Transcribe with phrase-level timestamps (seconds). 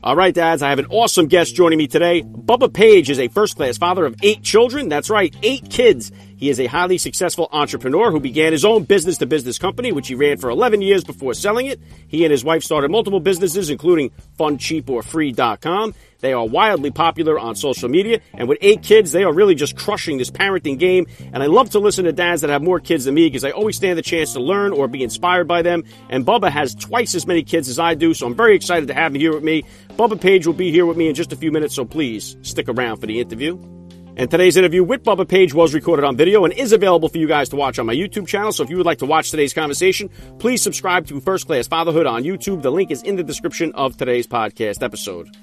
[0.00, 2.22] All right, dads, I have an awesome guest joining me today.
[2.22, 4.88] Bubba Page is a first class father of eight children.
[4.88, 6.12] That's right, eight kids.
[6.38, 10.06] He is a highly successful entrepreneur who began his own business to business company, which
[10.06, 11.80] he ran for 11 years before selling it.
[12.06, 15.94] He and his wife started multiple businesses, including funcheaporfree.com.
[16.20, 19.76] They are wildly popular on social media, and with eight kids, they are really just
[19.76, 21.06] crushing this parenting game.
[21.32, 23.50] And I love to listen to dads that have more kids than me because I
[23.50, 25.84] always stand the chance to learn or be inspired by them.
[26.08, 28.94] And Bubba has twice as many kids as I do, so I'm very excited to
[28.94, 29.64] have him here with me.
[29.90, 32.68] Bubba Page will be here with me in just a few minutes, so please stick
[32.68, 33.77] around for the interview.
[34.18, 37.28] And today's interview with Bubba Page was recorded on video and is available for you
[37.28, 38.50] guys to watch on my YouTube channel.
[38.50, 42.04] So if you would like to watch today's conversation, please subscribe to First Class Fatherhood
[42.04, 42.62] on YouTube.
[42.62, 45.36] The link is in the description of today's podcast episode.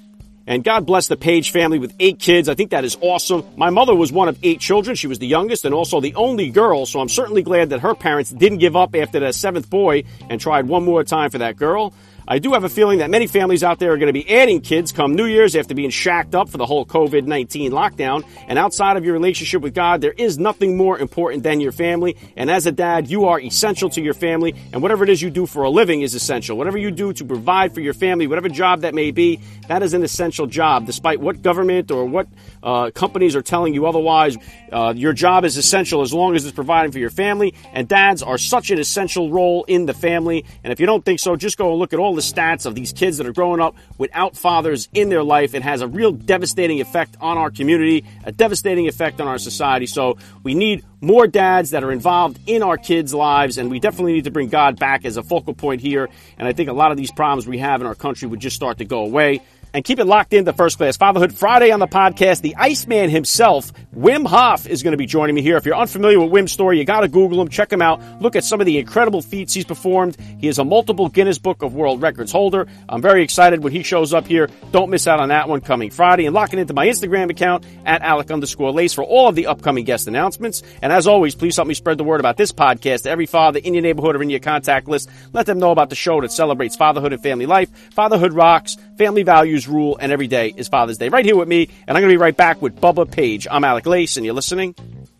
[0.46, 2.50] And God bless the Page family with eight kids.
[2.50, 3.44] I think that is awesome.
[3.56, 4.94] My mother was one of eight children.
[4.94, 6.84] She was the youngest and also the only girl.
[6.84, 10.38] So I'm certainly glad that her parents didn't give up after the seventh boy and
[10.38, 11.94] tried one more time for that girl.
[12.28, 14.60] I do have a feeling that many families out there are going to be adding
[14.60, 18.26] kids come New Year's after being shacked up for the whole COVID 19 lockdown.
[18.48, 22.16] And outside of your relationship with God, there is nothing more important than your family.
[22.36, 24.56] And as a dad, you are essential to your family.
[24.72, 26.58] And whatever it is you do for a living is essential.
[26.58, 29.94] Whatever you do to provide for your family, whatever job that may be, that is
[29.94, 30.84] an essential job.
[30.84, 32.26] Despite what government or what
[32.60, 34.36] uh, companies are telling you otherwise,
[34.72, 37.54] uh, your job is essential as long as it's providing for your family.
[37.72, 40.44] And dads are such an essential role in the family.
[40.64, 42.74] And if you don't think so, just go and look at all the stats of
[42.74, 45.54] these kids that are growing up without fathers in their life.
[45.54, 49.86] It has a real devastating effect on our community, a devastating effect on our society.
[49.86, 54.14] So we need more dads that are involved in our kids' lives, and we definitely
[54.14, 56.08] need to bring God back as a focal point here.
[56.38, 58.56] And I think a lot of these problems we have in our country would just
[58.56, 59.42] start to go away
[59.76, 61.34] and keep it locked into First Class Fatherhood.
[61.34, 65.42] Friday on the podcast, the Iceman himself, Wim Hof, is going to be joining me
[65.42, 65.58] here.
[65.58, 68.36] If you're unfamiliar with Wim's story, you got to Google him, check him out, look
[68.36, 70.16] at some of the incredible feats he's performed.
[70.38, 72.66] He is a multiple Guinness Book of World Records holder.
[72.88, 74.48] I'm very excited when he shows up here.
[74.72, 76.24] Don't miss out on that one coming Friday.
[76.24, 79.84] And locking into my Instagram account at Alec underscore Lace for all of the upcoming
[79.84, 80.62] guest announcements.
[80.80, 83.58] And as always, please help me spread the word about this podcast to every father
[83.62, 85.10] in your neighborhood or in your contact list.
[85.34, 87.68] Let them know about the show that celebrates fatherhood and family life.
[87.92, 91.08] Fatherhood rocks, family values rule, and every day is Father's Day.
[91.08, 93.46] Right here with me, and I'm going to be right back with Bubba Page.
[93.50, 94.74] I'm Alec Lace, and you're listening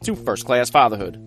[0.05, 1.23] to First Class Fatherhood.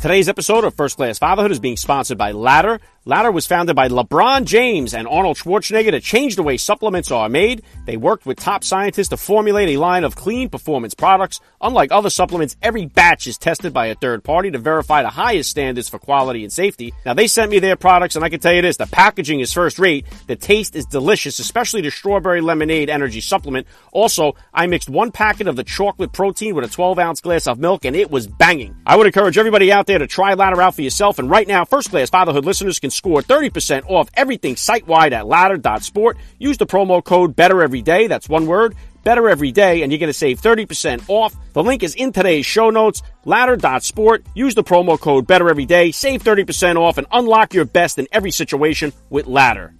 [0.00, 2.80] Today's episode of First Class Fatherhood is being sponsored by Ladder.
[3.10, 7.28] Ladder was founded by LeBron James and Arnold Schwarzenegger to change the way supplements are
[7.28, 7.64] made.
[7.84, 11.40] They worked with top scientists to formulate a line of clean performance products.
[11.60, 15.50] Unlike other supplements, every batch is tested by a third party to verify the highest
[15.50, 16.94] standards for quality and safety.
[17.04, 19.52] Now, they sent me their products, and I can tell you this the packaging is
[19.52, 20.06] first rate.
[20.28, 23.66] The taste is delicious, especially the strawberry lemonade energy supplement.
[23.90, 27.58] Also, I mixed one packet of the chocolate protein with a 12 ounce glass of
[27.58, 28.76] milk, and it was banging.
[28.86, 31.18] I would encourage everybody out there to try Ladder out for yourself.
[31.18, 35.26] And right now, first class fatherhood listeners can score 30% off everything site wide at
[35.26, 36.18] ladder.sport.
[36.38, 38.06] Use the promo code better every day.
[38.08, 38.76] That's one word.
[39.04, 41.34] Better every day, and you're going to save 30% off.
[41.54, 43.02] The link is in today's show notes.
[43.24, 44.26] Ladder.sport.
[44.34, 45.92] Use the promo code better every day.
[45.92, 49.72] Save 30% off and unlock your best in every situation with Ladder.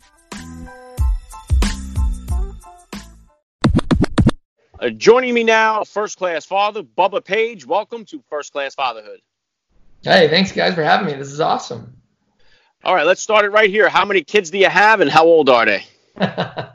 [4.81, 7.67] Uh, joining me now, first class father, Bubba Page.
[7.67, 9.21] Welcome to First Class Fatherhood.
[10.01, 11.13] Hey, thanks guys for having me.
[11.13, 12.00] This is awesome.
[12.83, 13.91] All right, let's start it right here.
[13.91, 15.85] How many kids do you have and how old are they?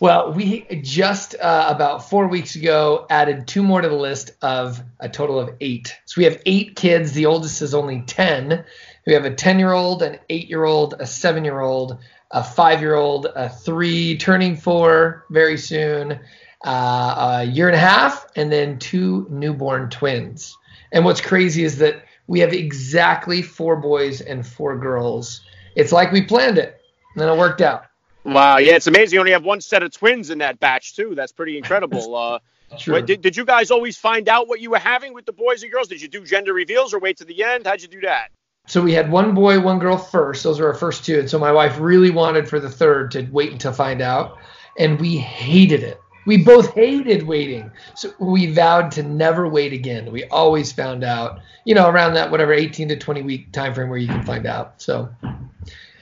[0.00, 4.82] well, we just uh, about four weeks ago added two more to the list of
[4.98, 5.96] a total of eight.
[6.04, 7.12] So we have eight kids.
[7.12, 8.64] The oldest is only 10.
[9.06, 11.98] We have a 10 year old, an eight year old, a seven year old,
[12.30, 16.20] a five year old, a three turning four very soon,
[16.66, 20.54] uh, a year and a half, and then two newborn twins.
[20.92, 25.40] And what's crazy is that we have exactly four boys and four girls.
[25.74, 26.80] It's like we planned it,
[27.12, 27.86] and then it worked out.
[28.22, 29.16] Wow, yeah, it's amazing.
[29.16, 31.16] You only have one set of twins in that batch too.
[31.16, 32.40] That's pretty incredible.
[32.72, 35.32] Uh, Wait, did, did you guys always find out what you were having with the
[35.32, 35.88] boys and girls?
[35.88, 37.66] Did you do gender reveals or wait to the end?
[37.66, 38.28] How'd you do that?
[38.68, 40.44] So we had one boy, one girl first.
[40.44, 41.18] Those were our first two.
[41.18, 44.38] And so my wife really wanted for the third to wait until find out.
[44.78, 46.00] And we hated it
[46.30, 47.72] we both hated waiting.
[47.96, 50.12] So we vowed to never wait again.
[50.12, 53.88] We always found out, you know, around that whatever 18 to 20 week time frame
[53.88, 54.80] where you can find out.
[54.80, 55.12] So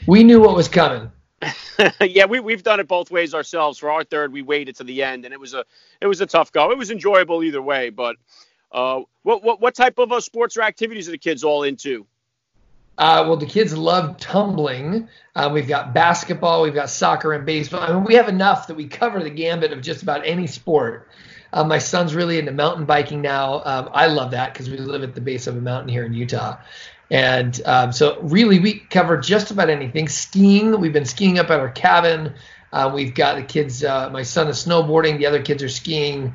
[0.06, 1.10] we knew what was coming.
[2.02, 3.78] yeah, we we've done it both ways ourselves.
[3.78, 5.64] For our third, we waited to the end, and it was a
[6.02, 6.70] it was a tough go.
[6.72, 7.88] It was enjoyable either way.
[7.88, 8.16] But
[8.70, 12.06] uh, what what what type of uh, sports or activities are the kids all into?
[12.98, 15.08] Uh, well, the kids love tumbling.
[15.36, 17.80] Uh, we've got basketball, we've got soccer and baseball.
[17.80, 21.08] I mean, we have enough that we cover the gambit of just about any sport.
[21.52, 23.62] Uh, my son's really into mountain biking now.
[23.64, 26.12] Um, I love that because we live at the base of a mountain here in
[26.12, 26.58] Utah.
[27.10, 30.08] And um, so, really, we cover just about anything.
[30.08, 32.34] Skiing, we've been skiing up at our cabin.
[32.70, 36.34] Uh, we've got the kids, uh, my son is snowboarding, the other kids are skiing.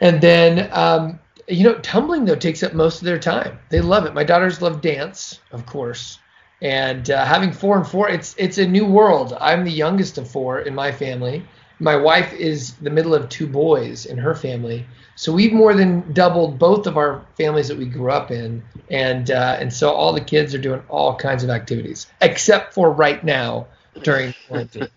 [0.00, 1.18] And then um,
[1.48, 3.58] you know, tumbling though takes up most of their time.
[3.68, 4.14] They love it.
[4.14, 6.18] My daughters love dance, of course,
[6.60, 9.36] and uh, having four and four, it's it's a new world.
[9.40, 11.44] I'm the youngest of four in my family.
[11.80, 14.86] My wife is the middle of two boys in her family,
[15.16, 19.30] so we've more than doubled both of our families that we grew up in, and
[19.30, 23.22] uh, and so all the kids are doing all kinds of activities, except for right
[23.24, 23.66] now
[24.02, 24.88] during quarantine.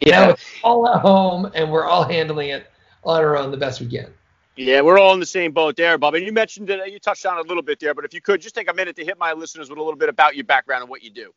[0.00, 2.66] yeah, now it's all at home, and we're all handling it
[3.04, 4.10] on our own the best we can.
[4.56, 6.14] Yeah, we're all in the same boat there, Bob.
[6.14, 8.20] And you mentioned it, you touched on it a little bit there, but if you
[8.20, 10.44] could just take a minute to hit my listeners with a little bit about your
[10.44, 11.32] background and what you do.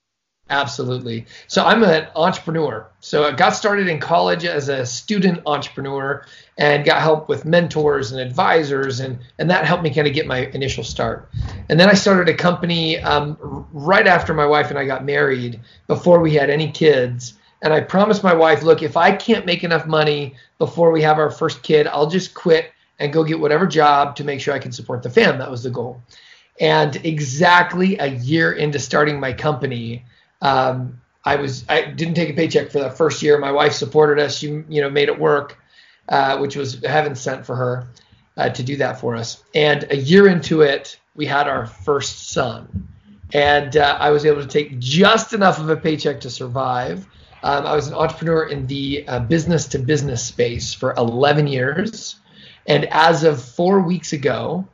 [0.49, 1.25] Absolutely.
[1.47, 2.89] So I'm an entrepreneur.
[2.99, 6.25] So I got started in college as a student entrepreneur
[6.57, 10.27] and got help with mentors and advisors, and and that helped me kind of get
[10.27, 11.29] my initial start.
[11.69, 13.37] And then I started a company um,
[13.71, 17.35] right after my wife and I got married, before we had any kids.
[17.61, 21.19] And I promised my wife, look, if I can't make enough money before we have
[21.19, 22.69] our first kid, I'll just quit
[22.99, 25.39] and go get whatever job to make sure I can support the fam.
[25.39, 26.01] That was the goal.
[26.59, 30.05] And exactly a year into starting my company,
[30.41, 33.37] um, I was I didn't take a paycheck for that first year.
[33.37, 34.37] My wife supported us.
[34.37, 35.57] She you know made it work,
[36.09, 37.87] uh, which was heaven sent for her
[38.37, 39.41] uh, to do that for us.
[39.55, 42.87] And a year into it, we had our first son,
[43.33, 47.07] and uh, I was able to take just enough of a paycheck to survive.
[47.41, 52.15] Um, I was an entrepreneur in the business to business space for 11 years.
[52.65, 54.67] And as of four weeks ago,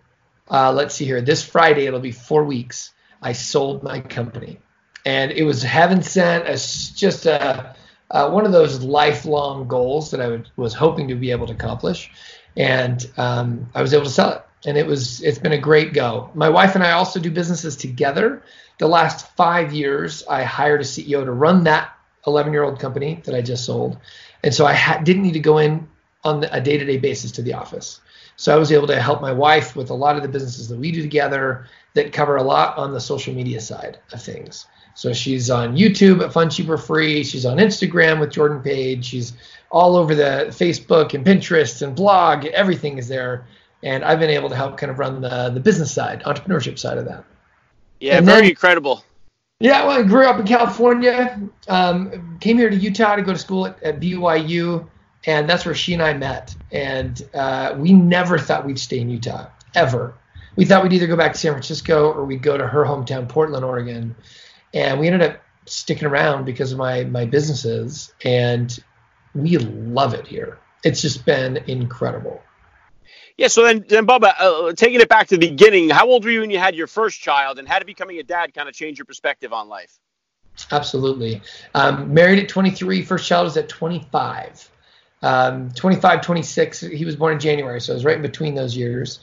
[0.50, 2.92] uh, let's see here, this Friday, it'll be four weeks,
[3.22, 4.60] I sold my company.
[5.06, 7.76] And it was heaven sent as just a,
[8.12, 12.12] one of those lifelong goals that I would, was hoping to be able to accomplish.
[12.58, 14.46] And um, I was able to sell it.
[14.66, 16.32] And it was it's been a great go.
[16.34, 18.44] My wife and I also do businesses together.
[18.78, 21.94] The last five years, I hired a CEO to run that
[22.28, 23.98] 11 year old company that I just sold.
[24.44, 25.88] And so I ha- didn't need to go in
[26.24, 28.02] on a day-to-day basis to the office.
[28.36, 30.78] So I was able to help my wife with a lot of the businesses that
[30.78, 34.66] we do together that cover a lot on the social media side of things.
[34.96, 37.24] So she's on YouTube at Fun Cheap or Free.
[37.24, 39.06] She's on Instagram with Jordan Page.
[39.06, 39.34] She's
[39.72, 42.46] all over the Facebook and Pinterest and blog.
[42.46, 43.46] Everything is there.
[43.84, 46.98] And I've been able to help kind of run the, the business side, entrepreneurship side
[46.98, 47.24] of that.
[48.00, 49.04] Yeah, and very then, incredible.
[49.60, 51.40] Yeah, well, I grew up in California.
[51.68, 54.88] Um, came here to Utah to go to school at, at BYU
[55.26, 56.56] and that's where she and I met.
[56.72, 60.16] And uh, we never thought we'd stay in Utah ever.
[60.56, 63.30] We thought we'd either go back to San Francisco or we'd go to her hometown,
[63.30, 64.16] Portland, Oregon.
[64.74, 68.78] And we ended up sticking around because of my my businesses, and
[69.34, 70.58] we love it here.
[70.84, 72.42] It's just been incredible.
[73.38, 73.48] Yeah.
[73.48, 76.42] So then, then Bubba, uh, taking it back to the beginning, how old were you
[76.42, 78.98] when you had your first child, and how did becoming a dad kind of change
[78.98, 79.98] your perspective on life?
[80.72, 81.42] Absolutely.
[81.74, 84.70] Um, married at 23, first child was at 25
[85.22, 86.80] um, 25, 26.
[86.82, 89.20] He was born in January, so it was right in between those years.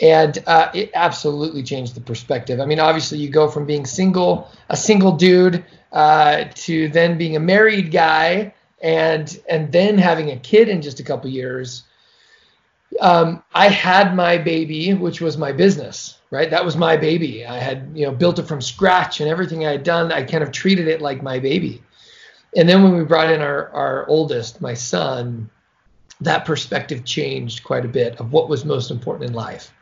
[0.00, 2.60] And uh, it absolutely changed the perspective.
[2.60, 7.36] I mean, obviously, you go from being single, a single dude, uh, to then being
[7.36, 11.82] a married guy, and and then having a kid in just a couple years.
[13.00, 16.50] Um, I had my baby, which was my business, right?
[16.50, 17.44] That was my baby.
[17.44, 20.42] I had you know built it from scratch, and everything I had done, I kind
[20.42, 21.82] of treated it like my baby
[22.56, 25.50] and then when we brought in our our oldest, my son,
[26.20, 29.72] that perspective changed quite a bit of what was most important in life.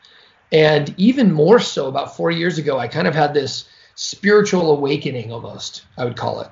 [0.53, 5.33] And even more so, about four years ago, I kind of had this spiritual awakening
[5.33, 6.49] almost, I would call it,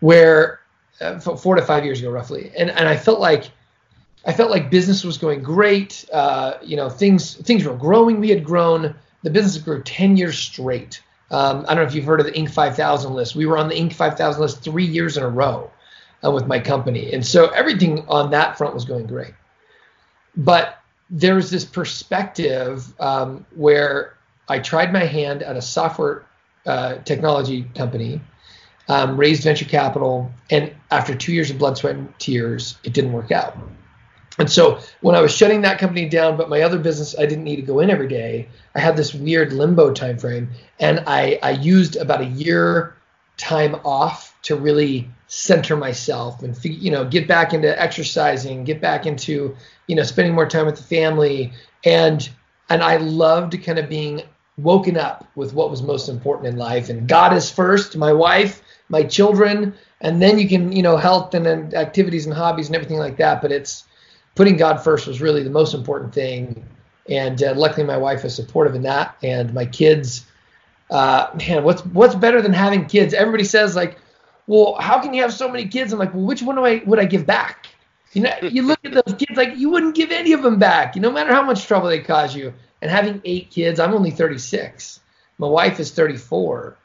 [0.00, 0.60] where
[1.00, 2.52] uh, four to five years ago, roughly.
[2.56, 3.50] And, and I felt like,
[4.26, 6.06] I felt like business was going great.
[6.12, 8.20] Uh, you know, things, things were growing.
[8.20, 11.02] We had grown, the business grew 10 years straight.
[11.30, 12.50] Um, I don't know if you've heard of the Inc.
[12.50, 13.34] 5000 list.
[13.34, 13.92] We were on the Inc.
[13.92, 15.70] 5000 list three years in a row
[16.24, 17.12] uh, with my company.
[17.12, 19.34] And so everything on that front was going great.
[20.36, 20.78] But
[21.10, 24.16] there was this perspective um, where
[24.48, 26.24] I tried my hand at a software
[26.66, 28.20] uh, technology company,
[28.88, 33.12] um, raised venture capital, and after two years of blood, sweat, and tears, it didn't
[33.12, 33.56] work out.
[34.38, 37.44] And so when I was shutting that company down, but my other business I didn't
[37.44, 40.50] need to go in every day, I had this weird limbo time frame,
[40.80, 42.96] and I I used about a year
[43.36, 49.06] time off to really center myself and you know get back into exercising, get back
[49.06, 51.52] into you know spending more time with the family,
[51.84, 52.28] and
[52.68, 54.22] and I loved kind of being
[54.56, 58.62] woken up with what was most important in life, and God is first, my wife,
[58.88, 62.74] my children, and then you can you know health and, and activities and hobbies and
[62.74, 63.84] everything like that, but it's
[64.34, 66.64] putting God first was really the most important thing.
[67.08, 70.26] And uh, luckily, my wife is supportive in that, and my kids.
[70.90, 73.14] Uh, man, what's what's better than having kids?
[73.14, 73.98] Everybody says like,
[74.46, 75.92] well, how can you have so many kids?
[75.92, 77.68] I'm like, well, which one do I would I give back?
[78.12, 80.94] You know, you look at those kids like you wouldn't give any of them back.
[80.94, 82.54] You no matter how much trouble they cause you.
[82.80, 85.00] And having eight kids, I'm only 36.
[85.38, 86.76] My wife is 34.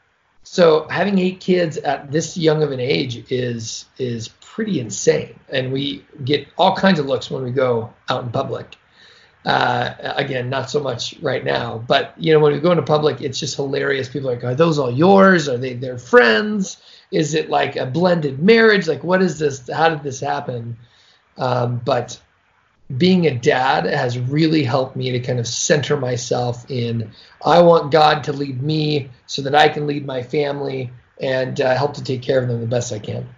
[0.42, 5.72] So having eight kids at this young of an age is is pretty insane, and
[5.72, 8.76] we get all kinds of looks when we go out in public.
[9.44, 13.20] Uh, again, not so much right now, but you know when we go into public,
[13.20, 14.08] it's just hilarious.
[14.08, 15.48] People are like, are those all yours?
[15.48, 16.82] Are they their friends?
[17.10, 18.86] Is it like a blended marriage?
[18.86, 19.68] Like, what is this?
[19.68, 20.76] How did this happen?
[21.36, 22.20] Um, but
[22.96, 27.10] being a dad has really helped me to kind of center myself in
[27.44, 31.76] I want God to lead me so that I can lead my family and uh,
[31.76, 33.28] help to take care of them the best I can.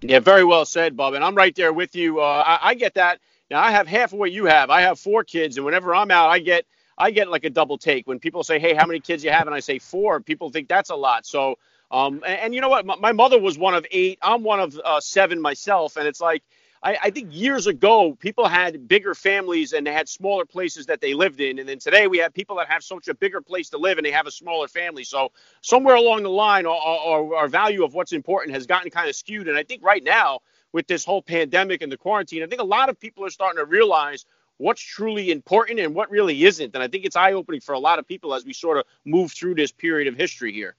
[0.00, 1.14] Yeah, very well said, Bob.
[1.14, 2.20] And I'm right there with you.
[2.20, 3.20] Uh, I, I, get that.
[3.50, 4.70] Now I have half of what you have.
[4.70, 7.78] I have four kids, and whenever I'm out, I get I get like a double
[7.78, 8.06] take.
[8.06, 10.68] When people say, "Hey, how many kids you have?" and I say four, people think
[10.68, 11.26] that's a lot.
[11.26, 11.58] So,
[11.90, 12.86] um, and, and you know what?
[12.86, 14.18] My, my, mother was one of eight.
[14.22, 16.44] I'm one of uh, seven myself, and it's like
[16.82, 21.00] I, I, think years ago, people had bigger families and they had smaller places that
[21.00, 21.58] they lived in.
[21.58, 24.06] And then today we have people that have such a bigger place to live and
[24.06, 25.04] they have a smaller family.
[25.04, 29.08] So somewhere along the line, our, our, our value of what's important has gotten kind
[29.08, 29.48] of skewed.
[29.48, 30.40] And I think right now,
[30.72, 33.58] with this whole pandemic and the quarantine, I think a lot of people are starting
[33.58, 34.26] to realize
[34.58, 36.74] what's truly important and what really isn't.
[36.74, 38.84] And I think it's eye opening for a lot of people as we sort of
[39.04, 40.74] move through this period of history here.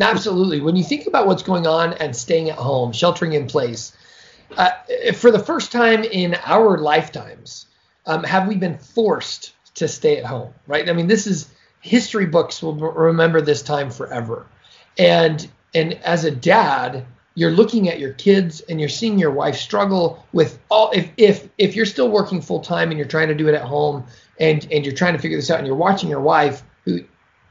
[0.00, 0.60] Absolutely.
[0.60, 3.92] When you think about what's going on and staying at home, sheltering in place,
[4.56, 7.66] uh, for the first time in our lifetimes,
[8.06, 10.52] um, have we been forced to stay at home?
[10.66, 10.88] Right?
[10.88, 14.46] I mean, this is history books will remember this time forever,
[14.98, 19.56] and and as a dad, you're looking at your kids and you're seeing your wife
[19.56, 20.90] struggle with all.
[20.92, 23.62] If if if you're still working full time and you're trying to do it at
[23.62, 24.04] home,
[24.38, 27.04] and and you're trying to figure this out, and you're watching your wife who,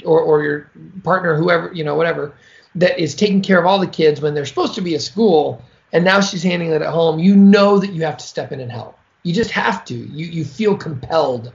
[0.04, 0.72] or or your
[1.04, 2.34] partner, whoever you know, whatever,
[2.76, 5.64] that is taking care of all the kids when they're supposed to be at school
[5.92, 8.60] and now she's handling it at home, you know that you have to step in
[8.60, 8.98] and help.
[9.24, 9.94] You just have to.
[9.94, 11.52] You you feel compelled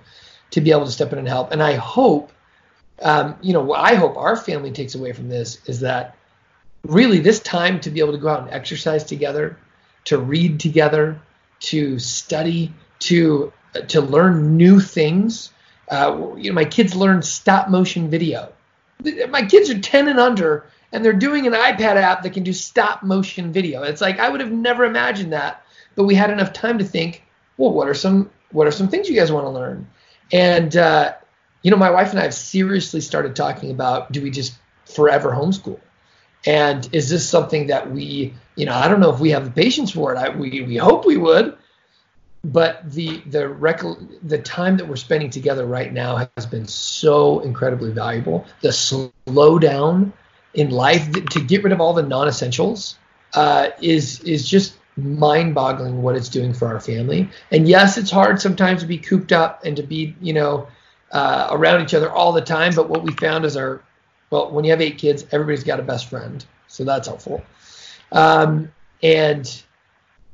[0.50, 1.52] to be able to step in and help.
[1.52, 2.32] And I hope,
[3.02, 6.16] um, you know, what I hope our family takes away from this is that
[6.84, 9.58] really this time to be able to go out and exercise together,
[10.04, 11.20] to read together,
[11.60, 13.52] to study, to
[13.88, 15.50] to learn new things.
[15.90, 18.52] Uh, you know, my kids learn stop motion video.
[19.28, 22.54] My kids are 10 and under, and they're doing an iPad app that can do
[22.54, 23.82] stop motion video.
[23.82, 25.62] It's like I would have never imagined that,
[25.94, 27.22] but we had enough time to think,
[27.58, 29.86] well, what are some what are some things you guys want to learn?
[30.32, 31.12] And uh,
[31.60, 34.54] you know, my wife and I have seriously started talking about do we just
[34.86, 35.78] forever homeschool?
[36.46, 39.50] And is this something that we, you know, I don't know if we have the
[39.50, 40.16] patience for it.
[40.16, 41.58] I, we we hope we would,
[42.42, 43.82] but the the rec-
[44.22, 48.46] the time that we're spending together right now has been so incredibly valuable.
[48.62, 50.14] The slow down
[50.56, 52.98] in life to get rid of all the non-essentials
[53.34, 57.28] uh, is is just mind-boggling what it's doing for our family.
[57.50, 60.66] And yes, it's hard sometimes to be cooped up and to be you know
[61.12, 62.74] uh, around each other all the time.
[62.74, 63.82] But what we found is our
[64.30, 67.42] well, when you have eight kids, everybody's got a best friend, so that's helpful.
[68.10, 68.72] Um,
[69.02, 69.62] and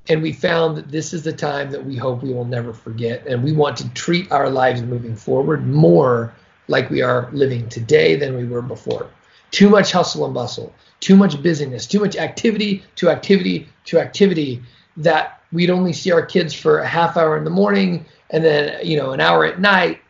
[0.08, 3.26] and we found that this is the time that we hope we will never forget,
[3.26, 6.32] and we want to treat our lives moving forward more
[6.68, 9.10] like we are living today than we were before.
[9.52, 14.60] Too much hustle and bustle, too much busyness, too much activity to activity to activity
[14.96, 18.84] that we'd only see our kids for a half hour in the morning and then,
[18.84, 20.00] you know, an hour at night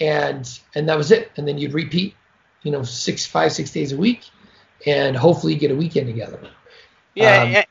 [0.00, 1.30] and and that was it.
[1.36, 2.14] And then you'd repeat,
[2.62, 4.22] you know, six, five, six days a week
[4.86, 6.40] and hopefully get a weekend together.
[7.14, 7.66] Yeah, um, and,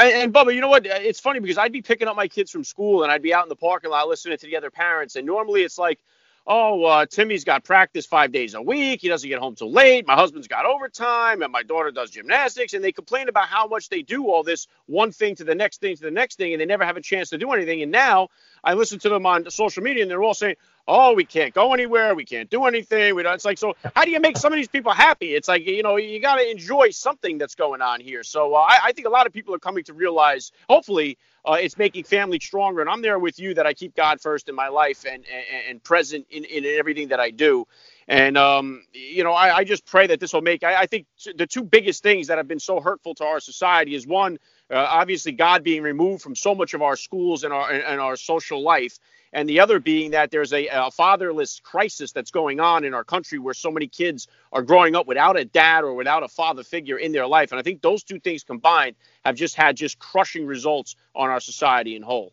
[0.00, 0.84] and, and Bubba, you know what?
[0.84, 3.44] It's funny because I'd be picking up my kids from school and I'd be out
[3.44, 5.98] in the parking lot listening to the other parents, and normally it's like,
[6.46, 9.00] oh, uh, Timmy's got practice five days a week.
[9.02, 10.06] He doesn't get home till late.
[10.06, 12.74] My husband's got overtime, and my daughter does gymnastics.
[12.74, 15.80] And they complain about how much they do all this one thing to the next
[15.80, 17.82] thing to the next thing, and they never have a chance to do anything.
[17.82, 18.28] And now
[18.64, 20.56] I listen to them on social media, and they're all saying,
[20.88, 23.14] oh, we can't go anywhere, we can't do anything.
[23.14, 23.34] We don't.
[23.34, 25.34] It's like, so how do you make some of these people happy?
[25.34, 28.22] It's like, you know, you got to enjoy something that's going on here.
[28.22, 31.58] So uh, I, I, think a lot of people are coming to realize, hopefully, uh,
[31.60, 32.80] it's making family stronger.
[32.80, 35.68] And I'm there with you that I keep God first in my life and and,
[35.68, 37.66] and present in, in everything that I do.
[38.08, 40.64] And um, you know, I, I, just pray that this will make.
[40.64, 43.94] I, I, think the two biggest things that have been so hurtful to our society
[43.94, 44.38] is one,
[44.70, 48.16] uh, obviously, God being removed from so much of our schools and our and our
[48.16, 48.98] social life,
[49.32, 53.04] and the other being that there's a, a, fatherless crisis that's going on in our
[53.04, 56.62] country where so many kids are growing up without a dad or without a father
[56.62, 57.52] figure in their life.
[57.52, 61.40] And i think those two things combined have just had just crushing results on our
[61.40, 62.32] society in whole.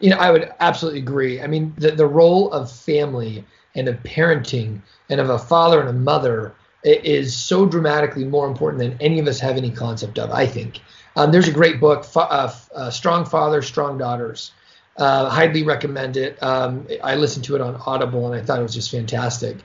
[0.00, 1.40] You know i would absolutely agree.
[1.40, 5.88] I mean the, the role of family and of parenting and of a father and
[5.88, 10.30] a mother is so dramatically more important than any of us have any concept of
[10.30, 10.80] i think.
[11.14, 14.52] Um, there's a great book uh, uh, strong fathers strong daughters
[15.02, 16.40] uh, highly recommend it.
[16.40, 19.56] Um, I listened to it on Audible and I thought it was just fantastic.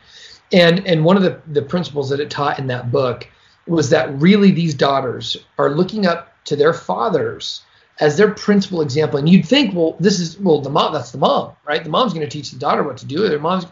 [0.51, 3.27] And and one of the, the principles that it taught in that book
[3.67, 7.61] was that really these daughters are looking up to their fathers
[7.99, 9.19] as their principal example.
[9.19, 11.83] And you'd think, well, this is well, the mom that's the mom, right?
[11.83, 13.29] The mom's going to teach the daughter what to do.
[13.29, 13.67] Their mom's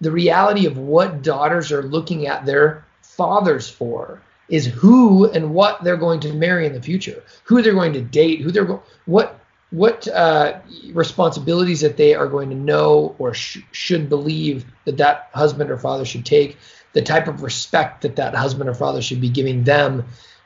[0.00, 5.84] the reality of what daughters are looking at their fathers for is who and what
[5.84, 8.80] they're going to marry in the future, who they're going to date, who they're going,
[9.04, 9.41] what
[9.72, 10.60] what uh,
[10.92, 15.78] responsibilities that they are going to know or sh- should believe that that husband or
[15.78, 16.58] father should take,
[16.92, 20.04] the type of respect that that husband or father should be giving them.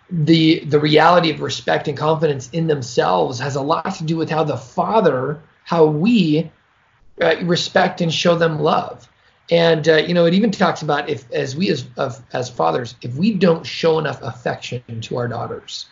[0.09, 4.30] The the reality of respect and confidence in themselves has a lot to do with
[4.30, 6.49] how the father, how we
[7.21, 9.09] uh, respect and show them love.
[9.50, 11.85] And uh, you know, it even talks about if, as we as
[12.33, 15.87] as fathers, if we don't show enough affection to our daughters,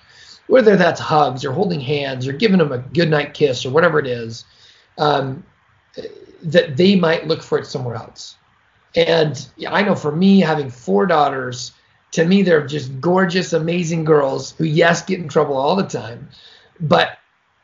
[0.46, 4.06] whether that's hugs or holding hands or giving them a goodnight kiss or whatever it
[4.06, 4.44] is,
[4.98, 5.44] um,
[6.42, 8.36] that they might look for it somewhere else.
[8.94, 11.72] And I know for me, having four daughters,
[12.12, 16.28] to me, they're just gorgeous, amazing girls who, yes, get in trouble all the time.
[16.78, 17.18] But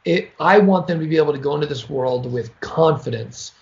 [0.05, 3.53] it, I want them to be able to go into this world with confidence,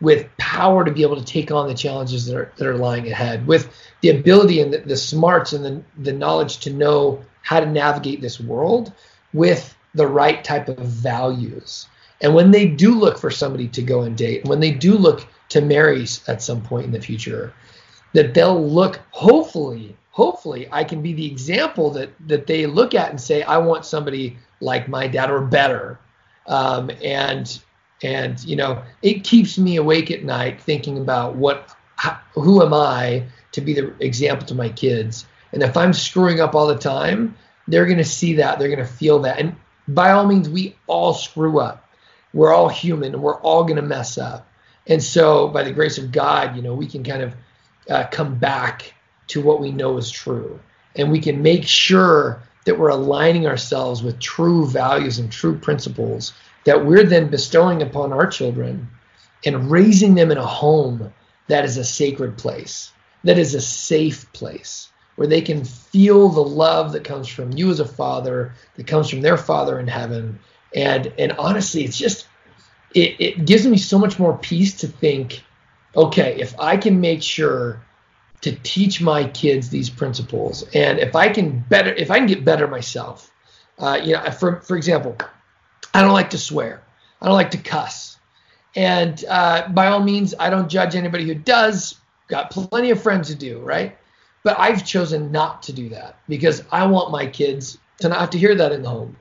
[0.00, 3.10] with power to be able to take on the challenges that are, that are lying
[3.10, 7.60] ahead, with the ability and the, the smarts and the, the knowledge to know how
[7.60, 8.92] to navigate this world
[9.32, 11.86] with the right type of values.
[12.20, 15.26] And when they do look for somebody to go and date, when they do look
[15.48, 17.54] to marry at some point in the future,
[18.12, 23.08] that they'll look, hopefully, hopefully, I can be the example that that they look at
[23.08, 25.98] and say, I want somebody like my dad or better.
[26.48, 27.58] Um, and
[28.02, 32.74] and you know, it keeps me awake at night thinking about what, how, who am
[32.74, 36.76] I to be the example to my kids and if I'm screwing up all the
[36.76, 38.58] time, they're going to see that.
[38.58, 39.38] They're going to feel that.
[39.38, 39.56] And
[39.86, 41.88] by all means, we all screw up.
[42.32, 44.46] We're all human and we're all going to mess up.
[44.86, 47.34] And so, by the grace of God, you know, we can kind of
[47.90, 48.94] uh, come back
[49.28, 50.60] to what we know is true.
[50.96, 56.32] And we can make sure that we're aligning ourselves with true values and true principles
[56.64, 58.88] that we're then bestowing upon our children
[59.44, 61.12] and raising them in a home
[61.46, 62.92] that is a sacred place,
[63.24, 67.70] that is a safe place where they can feel the love that comes from you
[67.70, 70.38] as a father, that comes from their father in heaven.
[70.72, 72.28] And and honestly, it's just
[72.94, 75.42] it, it gives me so much more peace to think,
[75.96, 77.82] okay, if I can make sure
[78.42, 82.44] to teach my kids these principles, and if I can better, if I can get
[82.44, 83.28] better myself,
[83.80, 85.16] uh, you know, for for example,
[85.92, 86.80] I don't like to swear,
[87.20, 88.20] I don't like to cuss,
[88.76, 91.96] and uh, by all means, I don't judge anybody who does.
[92.28, 93.98] Got plenty of friends who do, right?
[94.42, 98.30] But I've chosen not to do that because I want my kids to not have
[98.30, 99.16] to hear that in the home.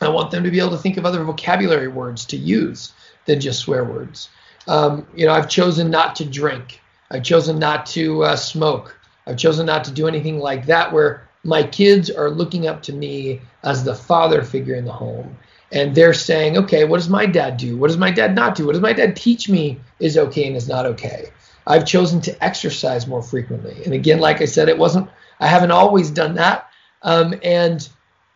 [0.00, 2.92] I want them to be able to think of other vocabulary words to use
[3.26, 4.28] than just swear words.
[4.66, 6.80] Um, you know, I've chosen not to drink.
[7.10, 8.98] I've chosen not to uh, smoke.
[9.26, 12.92] I've chosen not to do anything like that where my kids are looking up to
[12.92, 15.36] me as the father figure in the home.
[15.70, 17.76] And they're saying, okay, what does my dad do?
[17.76, 18.66] What does my dad not do?
[18.66, 21.30] What does my dad teach me is okay and is not okay?
[21.68, 23.84] I've chosen to exercise more frequently.
[23.84, 26.70] And again, like I said, it wasn't, I haven't always done that.
[27.02, 27.86] Um, and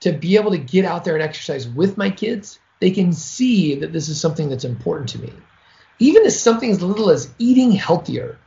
[0.01, 3.77] to be able to get out there and exercise with my kids, they can see
[3.77, 5.33] that this is something that's important to me.
[5.99, 8.38] Even as something as little as eating healthier,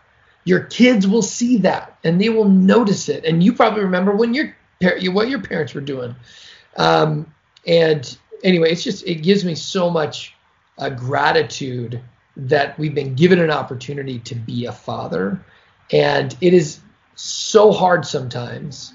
[0.44, 3.26] your kids will see that and they will notice it.
[3.26, 4.56] And you probably remember when your
[5.12, 6.16] what your parents were doing.
[6.78, 7.34] Um,
[7.66, 10.36] and anyway, it's just it gives me so much
[10.78, 12.02] uh, gratitude
[12.38, 15.44] that we've been given an opportunity to be a father.
[15.92, 16.80] And it is
[17.16, 18.94] so hard sometimes,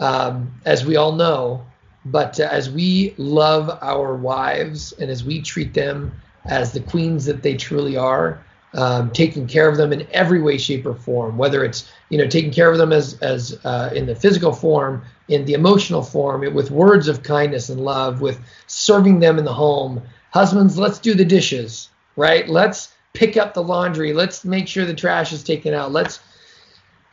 [0.00, 1.64] um, as we all know.
[2.04, 6.12] But uh, as we love our wives and as we treat them
[6.46, 8.42] as the queens that they truly are,
[8.74, 11.38] um, taking care of them in every way, shape, or form.
[11.38, 15.02] Whether it's you know taking care of them as as uh, in the physical form,
[15.28, 19.54] in the emotional form, with words of kindness and love, with serving them in the
[19.54, 20.02] home.
[20.30, 22.48] Husbands, let's do the dishes, right?
[22.48, 24.12] Let's pick up the laundry.
[24.12, 25.92] Let's make sure the trash is taken out.
[25.92, 26.18] Let's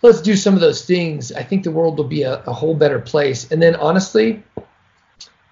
[0.02, 1.32] let's do some of those things.
[1.32, 3.52] I think the world will be a, a whole better place.
[3.52, 4.44] And then honestly,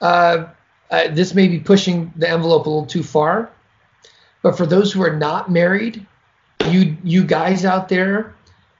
[0.01, 0.45] uh,
[0.91, 3.51] uh, this may be pushing the envelope a little too far,
[4.41, 6.05] but for those who are not married,
[6.69, 8.33] you you guys out there,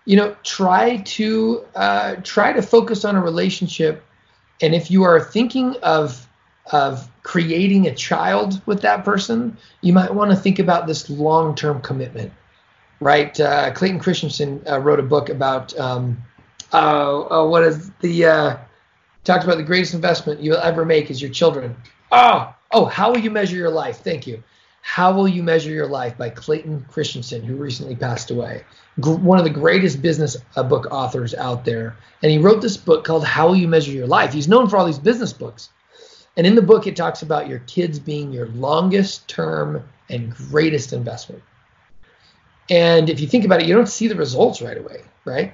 [0.06, 4.04] you know, try to uh, try to focus on a relationship.
[4.60, 6.28] And if you are thinking of
[6.72, 11.56] of creating a child with that person, you might want to think about this long
[11.56, 12.32] term commitment,
[13.00, 13.38] right?
[13.40, 16.18] Uh, Clayton Christensen uh, wrote a book about um,
[16.72, 18.58] uh, what is the uh,
[19.24, 21.76] talked about the greatest investment you'll ever make is your children.
[22.12, 23.98] Oh, oh, how will you measure your life?
[23.98, 24.44] Thank you.
[24.86, 28.64] How Will You Measure Your Life by Clayton Christensen, who recently passed away.
[29.00, 31.96] G- one of the greatest business uh, book authors out there.
[32.22, 34.34] And he wrote this book called How Will You Measure Your Life?
[34.34, 35.70] He's known for all these business books.
[36.36, 40.94] And in the book, it talks about your kids being your longest term and greatest
[40.94, 41.44] investment.
[42.70, 45.54] And if you think about it, you don't see the results right away, right?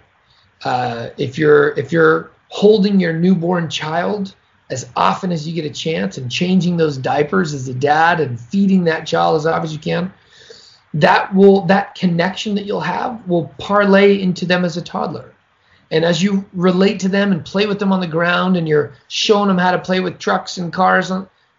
[0.64, 4.36] Uh, if you're if you're holding your newborn child
[4.72, 8.40] as often as you get a chance and changing those diapers as a dad and
[8.40, 10.12] feeding that child as often as you can
[10.94, 15.34] that will that connection that you'll have will parlay into them as a toddler
[15.92, 18.94] and as you relate to them and play with them on the ground and you're
[19.08, 21.12] showing them how to play with trucks and cars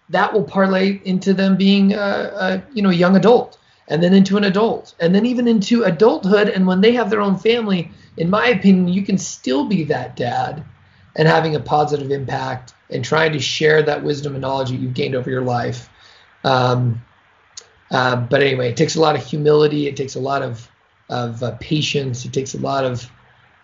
[0.09, 4.37] that will parlay into them being a, a you know young adult and then into
[4.37, 8.31] an adult and then even into adulthood and when they have their own family in
[8.31, 10.65] my opinion you can still be that dad
[11.17, 14.95] and having a positive impact and trying to share that wisdom and knowledge that you've
[14.95, 15.89] gained over your life.
[16.45, 17.03] Um,
[17.91, 19.87] uh, but anyway, it takes a lot of humility.
[19.87, 20.69] It takes a lot of
[21.09, 22.25] of uh, patience.
[22.25, 23.11] It takes a lot of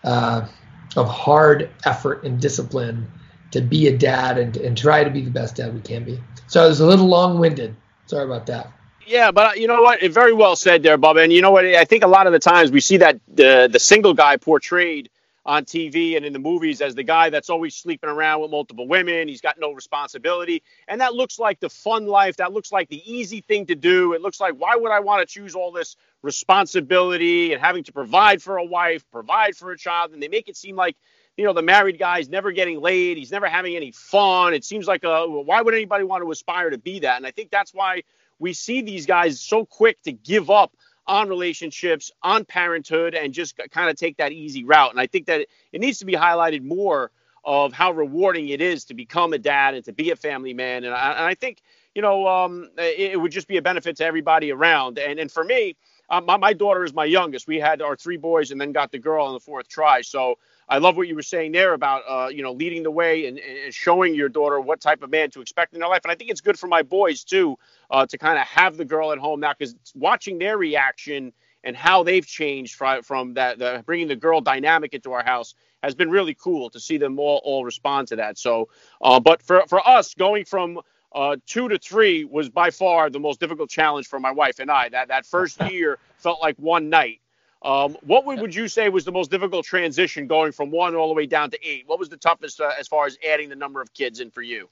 [0.07, 0.47] uh,
[0.95, 3.11] of hard effort and discipline
[3.51, 6.19] to be a dad and, and try to be the best dad we can be.
[6.47, 7.75] So I was a little long winded.
[8.05, 8.71] Sorry about that.
[9.05, 10.01] Yeah, but uh, you know what?
[10.11, 11.23] Very well said there, Bubba.
[11.23, 11.65] And you know what?
[11.65, 15.09] I think a lot of the times we see that the the single guy portrayed
[15.47, 18.85] on TV and in the movies as the guy that's always sleeping around with multiple
[18.85, 19.29] women.
[19.29, 20.61] He's got no responsibility.
[20.89, 22.35] And that looks like the fun life.
[22.37, 24.11] That looks like the easy thing to do.
[24.13, 27.93] It looks like, why would I want to choose all this responsibility and having to
[27.93, 30.11] provide for a wife, provide for a child?
[30.11, 30.97] And they make it seem like,
[31.37, 33.17] you know, the married guy's never getting laid.
[33.17, 34.53] He's never having any fun.
[34.53, 37.15] It seems like, a, why would anybody want to aspire to be that?
[37.15, 38.03] And I think that's why
[38.37, 40.75] we see these guys so quick to give up
[41.07, 44.91] on relationships, on parenthood, and just kind of take that easy route.
[44.91, 45.41] And I think that
[45.71, 47.11] it needs to be highlighted more
[47.43, 50.83] of how rewarding it is to become a dad and to be a family man.
[50.83, 51.61] And I, and I think,
[51.95, 54.99] you know, um, it, it, would just be a benefit to everybody around.
[54.99, 55.77] And, and for me,
[56.09, 57.47] uh, my, my daughter is my youngest.
[57.47, 60.01] We had our three boys and then got the girl on the fourth try.
[60.01, 60.35] So
[60.69, 63.39] I love what you were saying there about uh, you know leading the way and,
[63.39, 66.01] and, showing your daughter what type of man to expect in their life.
[66.03, 67.57] And I think it's good for my boys too
[67.89, 71.31] uh, to kind of have the girl at home now because watching their reaction
[71.63, 75.55] and how they've changed from, from that the, bringing the girl dynamic into our house
[75.83, 78.37] has been really cool to see them all all respond to that.
[78.37, 78.69] So,
[79.01, 80.81] uh, but for for us going from
[81.13, 84.69] uh, two to three was by far the most difficult challenge for my wife and
[84.69, 84.89] I.
[84.89, 87.21] That that first year felt like one night.
[87.63, 91.07] Um, what would, would you say was the most difficult transition going from one all
[91.07, 91.83] the way down to eight?
[91.87, 94.41] What was the toughest uh, as far as adding the number of kids in for
[94.41, 94.69] you?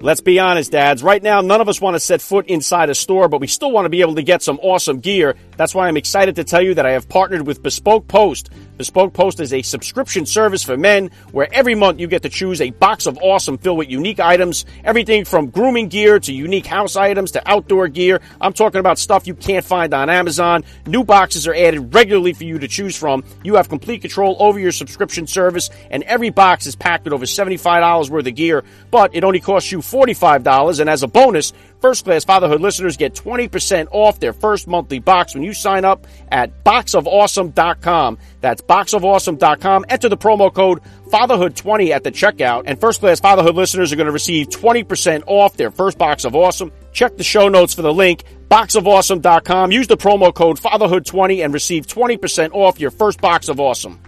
[0.00, 1.02] Let's be honest, dads.
[1.02, 3.72] Right now, none of us want to set foot inside a store, but we still
[3.72, 5.34] want to be able to get some awesome gear.
[5.56, 8.48] That's why I'm excited to tell you that I have partnered with Bespoke Post.
[8.78, 12.60] Bespoke Post is a subscription service for men where every month you get to choose
[12.60, 16.94] a box of awesome filled with unique items, everything from grooming gear to unique house
[16.94, 18.20] items to outdoor gear.
[18.40, 20.64] I'm talking about stuff you can't find on Amazon.
[20.86, 23.24] New boxes are added regularly for you to choose from.
[23.42, 27.24] You have complete control over your subscription service, and every box is packed with over
[27.24, 28.62] $75 worth of gear,
[28.92, 30.78] but it only costs you $45.
[30.78, 35.34] And as a bonus, First Class Fatherhood listeners get 20% off their first monthly box
[35.34, 38.18] when you sign up at boxofawesome.com.
[38.40, 39.86] That's boxofawesome.com.
[39.88, 44.06] Enter the promo code fatherhood20 at the checkout, and First Class Fatherhood listeners are going
[44.06, 46.70] to receive 20% off their first box of awesome.
[46.92, 49.72] Check the show notes for the link, boxofawesome.com.
[49.72, 53.98] Use the promo code fatherhood20 and receive 20% off your first box of awesome.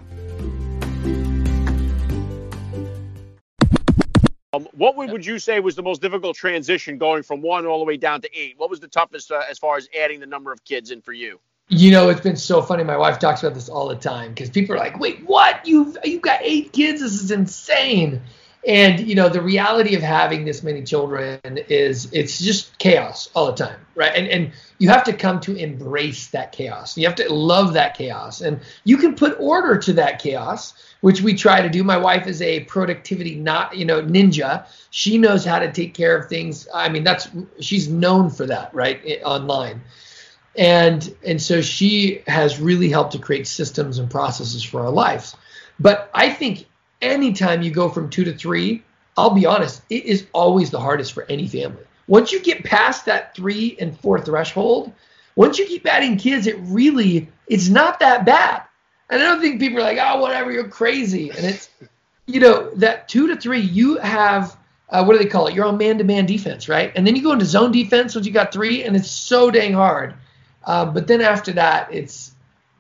[4.52, 7.84] Um, what would, you say was the most difficult transition going from one all the
[7.84, 8.54] way down to eight?
[8.56, 11.12] What was the toughest uh, as far as adding the number of kids in for
[11.12, 11.38] you?
[11.72, 12.82] You know, it's been so funny.
[12.82, 15.64] My wife talks about this all the time because people are like, "Wait, what?
[15.64, 17.00] You've you've got eight kids?
[17.00, 18.20] This is insane."
[18.66, 23.46] and you know the reality of having this many children is it's just chaos all
[23.46, 27.16] the time right and and you have to come to embrace that chaos you have
[27.16, 31.62] to love that chaos and you can put order to that chaos which we try
[31.62, 35.72] to do my wife is a productivity not you know ninja she knows how to
[35.72, 37.28] take care of things i mean that's
[37.60, 39.80] she's known for that right online
[40.60, 45.36] and and so she has really helped to create systems and processes for our lives
[45.80, 46.66] but i think
[47.02, 48.82] anytime you go from two to three,
[49.16, 51.84] I'll be honest, it is always the hardest for any family.
[52.06, 54.92] Once you get past that three and four threshold,
[55.36, 58.62] once you keep adding kids, it really it's not that bad.
[59.08, 61.30] And I don't think people are like, oh, whatever, you're crazy.
[61.30, 61.68] And it's,
[62.26, 64.56] you know, that two to three, you have,
[64.88, 65.54] uh, what do they call it?
[65.54, 66.92] You're on man to man defense, right?
[66.94, 69.72] And then you go into zone defense once you got three, and it's so dang
[69.72, 70.14] hard.
[70.64, 72.34] Uh, but then after that, it's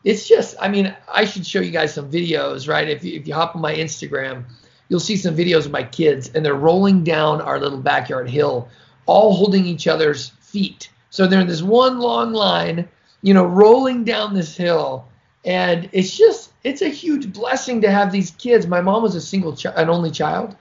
[0.04, 2.88] it's just i mean i should show you guys some videos right?
[2.88, 4.44] If you, if you hop on my instagram
[4.88, 8.68] you'll see some videos of my kids and they're rolling down our little backyard hill
[9.06, 10.90] all holding each other's feet.
[11.10, 12.88] So they're in this one long line
[13.22, 15.06] you know rolling down this hill.
[15.44, 18.66] And it's just it's a huge blessing to have these kids.
[18.66, 20.56] My mom was a single child an only child.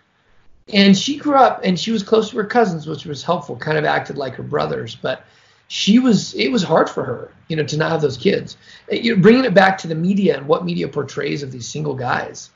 [0.72, 3.78] And she grew up and she was close to her cousins which was helpful kind
[3.78, 4.96] of acted like her brothers.
[4.96, 5.26] But
[5.70, 8.58] she was it was hard for her you know to not have those kids.
[8.92, 11.96] You know, bringing it back to the media and what media portrays of these single
[11.96, 12.50] guys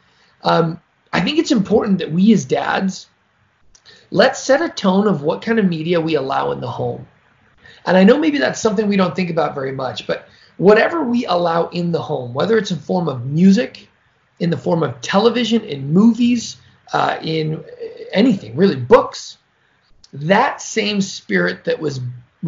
[0.43, 0.81] um,
[1.13, 3.07] i think it's important that we as dads
[4.11, 7.07] let's set a tone of what kind of media we allow in the home.
[7.85, 11.25] And i know maybe that's something we don't think about very much but whatever we
[11.25, 13.87] allow in the home whether it's in form of music
[14.39, 16.57] in the form of television in movies
[16.93, 17.63] uh, in
[18.11, 19.37] anything really books
[20.13, 21.99] that same spirit that was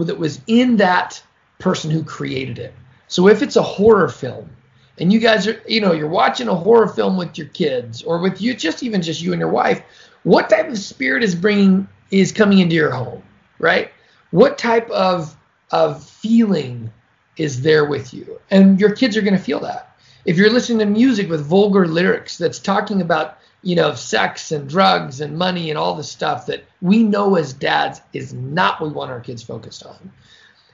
[0.03, 1.21] that was in that
[1.59, 2.73] person who created it.
[3.07, 4.49] So if it's a horror film
[4.97, 8.19] and you guys are, you know, you're watching a horror film with your kids or
[8.19, 9.81] with you, just even just you and your wife,
[10.23, 13.23] what type of spirit is bringing is coming into your home,
[13.59, 13.91] right?
[14.31, 15.35] What type of
[15.71, 16.91] of feeling
[17.37, 18.39] is there with you?
[18.51, 19.97] And your kids are going to feel that.
[20.25, 24.69] If you're listening to music with vulgar lyrics that's talking about you know, sex and
[24.69, 28.91] drugs and money and all the stuff that we know as dads is not what
[28.91, 30.11] we want our kids focused on.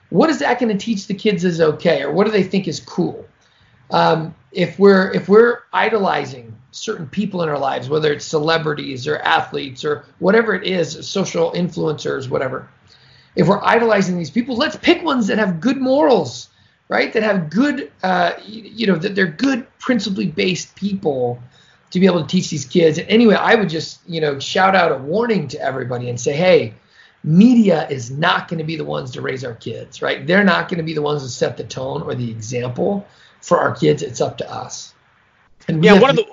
[0.09, 2.67] What is that going to teach the kids is okay, or what do they think
[2.67, 3.25] is cool?
[3.91, 9.19] Um, if we're if we're idolizing certain people in our lives, whether it's celebrities or
[9.19, 12.67] athletes or whatever it is, social influencers, whatever.
[13.37, 16.49] If we're idolizing these people, let's pick ones that have good morals,
[16.89, 17.13] right?
[17.13, 21.41] That have good, uh, you know, that they're good, principally based people
[21.91, 22.97] to be able to teach these kids.
[22.97, 26.33] And anyway, I would just, you know, shout out a warning to everybody and say,
[26.33, 26.73] hey,
[27.23, 30.25] media is not going to be the ones to raise our kids, right?
[30.25, 33.05] They're not going to be the ones to set the tone or the example
[33.41, 34.01] for our kids.
[34.01, 34.93] It's up to us.
[35.67, 36.25] And yeah, one of the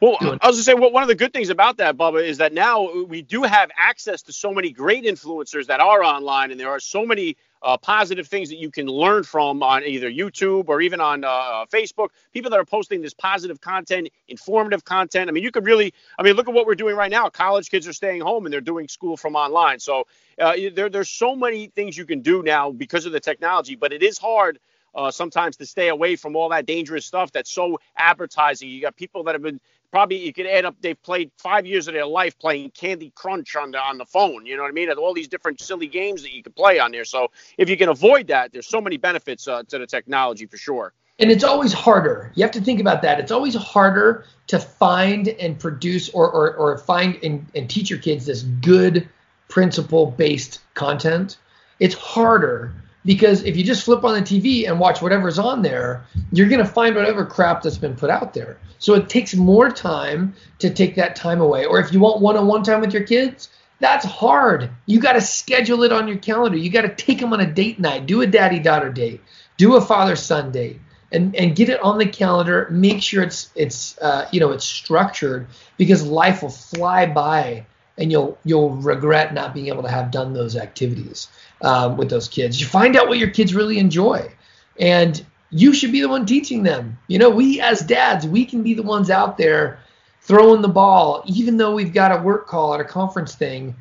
[0.00, 2.24] well, I was going to say, well, one of the good things about that, Bubba,
[2.24, 6.50] is that now we do have access to so many great influencers that are online,
[6.50, 10.10] and there are so many uh, positive things that you can learn from on either
[10.10, 12.08] YouTube or even on uh, Facebook.
[12.32, 15.28] People that are posting this positive content, informative content.
[15.28, 17.28] I mean, you could really, I mean, look at what we're doing right now.
[17.28, 19.78] College kids are staying home and they're doing school from online.
[19.78, 20.06] So
[20.38, 23.92] uh, there, there's so many things you can do now because of the technology, but
[23.92, 24.58] it is hard.
[24.92, 28.68] Uh, sometimes to stay away from all that dangerous stuff that's so advertising.
[28.68, 31.88] You got people that have been probably you could add up they've played five years
[31.88, 34.46] of their life playing Candy Crunch on the on the phone.
[34.46, 34.90] You know what I mean?
[34.90, 37.04] And all these different silly games that you can play on there.
[37.04, 40.56] So if you can avoid that, there's so many benefits uh, to the technology for
[40.56, 40.92] sure.
[41.18, 42.32] And it's always harder.
[42.34, 43.20] You have to think about that.
[43.20, 47.98] It's always harder to find and produce or or, or find and, and teach your
[47.98, 49.08] kids this good
[49.48, 51.36] principle based content.
[51.78, 56.04] It's harder because if you just flip on the TV and watch whatever's on there,
[56.32, 58.58] you're going to find whatever crap that's been put out there.
[58.78, 61.64] So it takes more time to take that time away.
[61.64, 64.70] Or if you want one on one time with your kids, that's hard.
[64.86, 66.58] You got to schedule it on your calendar.
[66.58, 69.22] You got to take them on a date night, do a daddy daughter date,
[69.56, 70.80] do a father son date.
[71.12, 72.68] And, and get it on the calendar.
[72.70, 77.66] Make sure it's it's uh, you know it's structured because life will fly by
[77.98, 81.26] and you'll you'll regret not being able to have done those activities
[81.62, 82.60] um, with those kids.
[82.60, 84.30] You find out what your kids really enjoy,
[84.78, 86.98] and you should be the one teaching them.
[87.08, 89.80] You know, we as dads, we can be the ones out there
[90.22, 93.74] throwing the ball, even though we've got a work call at a conference thing.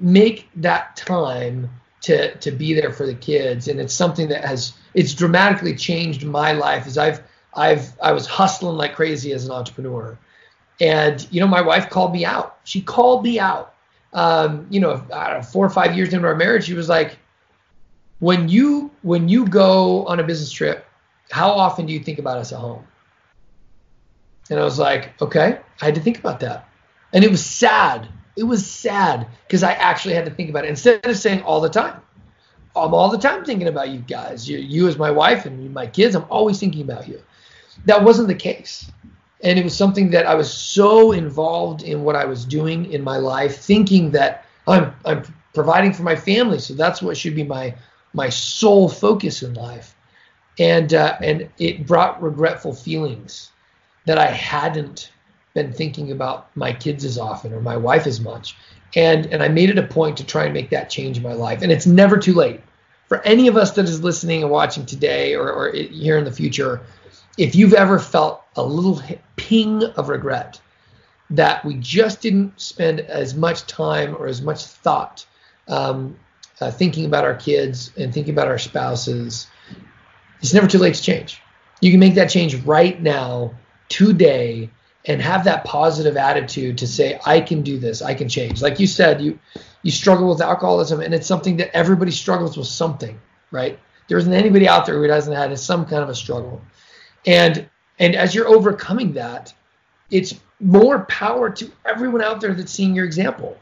[0.00, 1.68] Make that time
[2.02, 6.24] to to be there for the kids, and it's something that has it's dramatically changed
[6.24, 7.22] my life as I've
[7.54, 10.18] I've I was hustling like crazy as an entrepreneur,
[10.80, 12.58] and you know my wife called me out.
[12.64, 13.71] She called me out.
[14.12, 17.16] Um, you know, know, four or five years into our marriage, she was like,
[18.18, 20.86] when you when you go on a business trip,
[21.30, 22.86] how often do you think about us at home?
[24.50, 26.68] And I was like, okay, I had to think about that.
[27.12, 28.08] And it was sad.
[28.36, 31.60] It was sad because I actually had to think about it instead of saying all
[31.60, 32.00] the time.
[32.74, 34.48] I'm all the time thinking about you guys.
[34.48, 37.20] You, you as my wife and my kids, I'm always thinking about you.
[37.84, 38.90] That wasn't the case.
[39.42, 43.02] And it was something that I was so involved in what I was doing in
[43.02, 46.58] my life, thinking that I'm, I'm providing for my family.
[46.58, 47.74] So that's what should be my,
[48.12, 49.96] my sole focus in life.
[50.58, 53.50] And, uh, and it brought regretful feelings
[54.06, 55.10] that I hadn't
[55.54, 58.56] been thinking about my kids as often or my wife as much.
[58.94, 61.32] And and I made it a point to try and make that change in my
[61.32, 61.62] life.
[61.62, 62.60] And it's never too late
[63.06, 66.32] for any of us that is listening and watching today or, or here in the
[66.32, 66.80] future.
[67.38, 69.00] If you've ever felt a little
[69.36, 70.60] ping of regret
[71.30, 75.26] that we just didn't spend as much time or as much thought
[75.68, 76.18] um,
[76.60, 79.46] uh, thinking about our kids and thinking about our spouses,
[80.40, 81.40] it's never too late to change.
[81.80, 83.54] You can make that change right now,
[83.88, 84.70] today,
[85.06, 88.02] and have that positive attitude to say i can do this.
[88.02, 88.62] I can change.
[88.62, 89.38] Like you said you
[89.82, 93.18] you struggle with alcoholism and it's something that everybody struggles with something
[93.52, 93.78] right?
[94.08, 96.60] There isn't anybody out there who doesn't have some kind of a struggle
[97.26, 99.52] and and as you're overcoming that
[100.12, 103.58] it's more power to everyone out there that's seeing your example.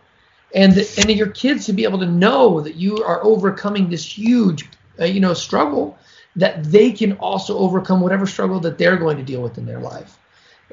[0.55, 4.05] And the, and your kids to be able to know that you are overcoming this
[4.05, 4.69] huge
[4.99, 5.97] uh, you know struggle
[6.37, 9.81] that they can also overcome whatever struggle that they're going to deal with in their
[9.81, 10.19] life.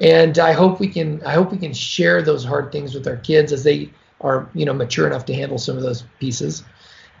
[0.00, 3.16] And I hope we can I hope we can share those hard things with our
[3.16, 6.64] kids as they are you know mature enough to handle some of those pieces,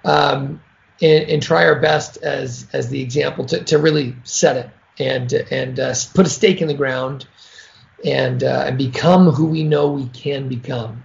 [0.04, 0.60] um,
[1.00, 5.32] and, and, try our best as as the example to, to really set it and
[5.32, 7.26] and uh, put a stake in the ground
[8.04, 11.02] and uh, and become who we know we can become.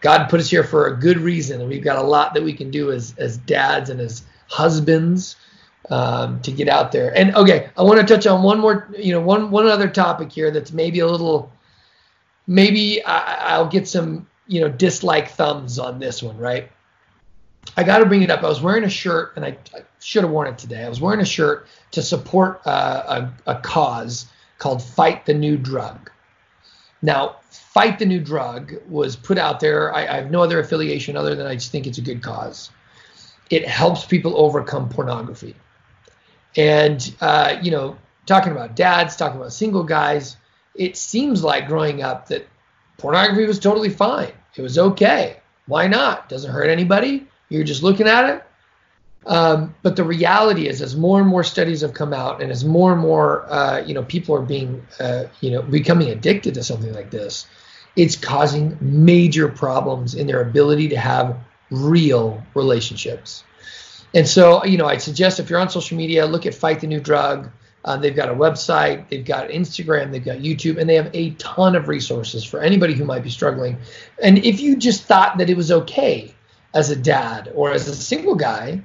[0.00, 2.52] God put us here for a good reason, and we've got a lot that we
[2.52, 5.36] can do as as dads and as husbands
[5.90, 7.16] um, to get out there.
[7.16, 10.32] And okay, I want to touch on one more, you know, one one other topic
[10.32, 11.50] here that's maybe a little,
[12.46, 16.70] maybe I, I'll get some, you know, dislike thumbs on this one, right?
[17.76, 18.42] I got to bring it up.
[18.42, 20.84] I was wearing a shirt, and I, I should have worn it today.
[20.84, 24.26] I was wearing a shirt to support uh, a, a cause
[24.58, 26.10] called Fight the New Drug.
[27.02, 29.94] Now, Fight the New Drug was put out there.
[29.94, 32.70] I, I have no other affiliation other than I just think it's a good cause.
[33.50, 35.54] It helps people overcome pornography.
[36.56, 40.36] And, uh, you know, talking about dads, talking about single guys,
[40.74, 42.46] it seems like growing up that
[42.98, 44.32] pornography was totally fine.
[44.56, 45.40] It was okay.
[45.66, 46.28] Why not?
[46.28, 47.28] Doesn't hurt anybody.
[47.48, 48.42] You're just looking at it.
[49.26, 52.64] Um, but the reality is, as more and more studies have come out, and as
[52.64, 56.62] more and more, uh, you know, people are being, uh, you know, becoming addicted to
[56.62, 57.46] something like this,
[57.96, 61.36] it's causing major problems in their ability to have
[61.70, 63.42] real relationships.
[64.14, 66.86] And so, you know, I'd suggest if you're on social media, look at Fight the
[66.86, 67.50] New Drug.
[67.84, 71.30] Uh, they've got a website, they've got Instagram, they've got YouTube, and they have a
[71.32, 73.78] ton of resources for anybody who might be struggling.
[74.22, 76.34] And if you just thought that it was okay
[76.76, 78.84] as a dad or as a single guy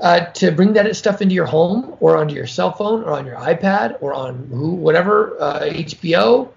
[0.00, 3.24] uh, to bring that stuff into your home or onto your cell phone or on
[3.24, 6.50] your iPad or on who, whatever uh, HBO,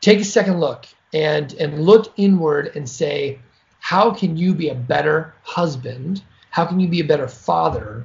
[0.00, 3.38] take a second look and and look inward and say,
[3.78, 6.22] how can you be a better husband?
[6.50, 8.04] How can you be a better father?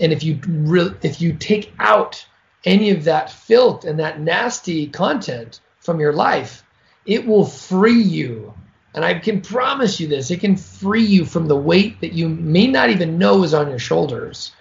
[0.00, 0.40] And if you
[1.02, 2.24] if you take out
[2.64, 6.64] any of that filth and that nasty content from your life,
[7.04, 8.54] it will free you.
[8.94, 12.28] And I can promise you this: it can free you from the weight that you
[12.28, 14.52] may not even know is on your shoulders.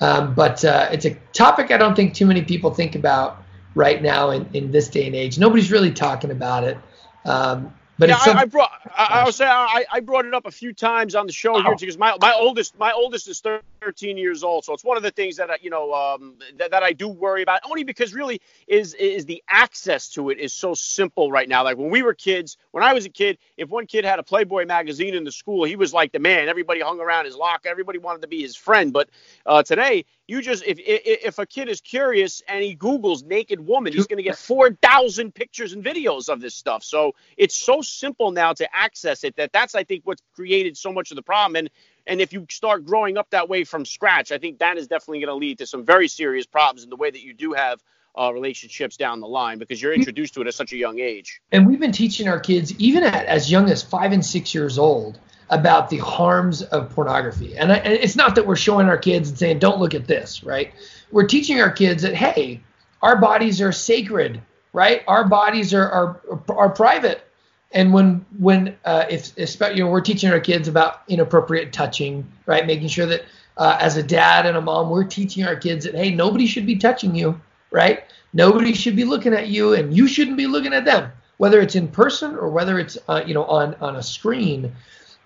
[0.00, 3.42] Um, but uh, it's a topic I don't think too many people think about
[3.74, 5.38] right now in, in this day and age.
[5.38, 6.78] Nobody's really talking about it.
[7.24, 8.70] Um, but yeah, I, I, brought.
[8.96, 11.54] I, I was saying I, I brought it up a few times on the show
[11.54, 11.62] oh.
[11.62, 13.42] here because my, my oldest my oldest is
[13.82, 16.70] 13 years old, so it's one of the things that I, you know um, that,
[16.70, 17.60] that I do worry about.
[17.64, 21.62] Only because really is is the access to it is so simple right now.
[21.62, 24.22] Like when we were kids, when I was a kid, if one kid had a
[24.22, 26.48] Playboy magazine in the school, he was like the man.
[26.48, 27.68] Everybody hung around his locker.
[27.68, 28.94] Everybody wanted to be his friend.
[28.94, 29.10] But
[29.44, 33.58] uh, today, you just if, if if a kid is curious and he Google's naked
[33.66, 36.84] woman, he's going to get 4,000 pictures and videos of this stuff.
[36.84, 40.92] So it's so simple now to access it that that's I think what's created so
[40.92, 41.56] much of the problem.
[41.56, 41.70] And
[42.06, 45.18] and if you start growing up that way from scratch, I think that is definitely
[45.18, 47.82] going to lead to some very serious problems in the way that you do have
[48.18, 51.40] uh, relationships down the line because you're introduced to it at such a young age.
[51.52, 54.78] And we've been teaching our kids, even at as young as five and six years
[54.78, 55.18] old,
[55.50, 57.56] about the harms of pornography.
[57.56, 60.06] And, I, and, it's not that we're showing our kids and saying, don't look at
[60.06, 60.72] this, right?
[61.10, 62.60] We're teaching our kids that, hey,
[63.02, 64.40] our bodies are sacred,
[64.72, 65.02] right?
[65.06, 67.24] Our bodies are, are, are private.
[67.72, 72.30] And when, when, uh, if, especially, you know, we're teaching our kids about inappropriate touching,
[72.46, 72.66] right?
[72.66, 73.24] Making sure that
[73.56, 76.66] uh, as a dad and a mom, we're teaching our kids that, hey, nobody should
[76.66, 77.40] be touching you,
[77.70, 78.04] right?
[78.32, 81.10] Nobody should be looking at you and you shouldn't be looking at them.
[81.40, 84.70] whether it's in person or whether it's uh, you know on on a screen.